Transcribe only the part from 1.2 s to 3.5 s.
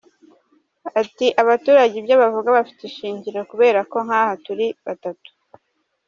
“Abaturage ibyo bavuga bifite ishingiro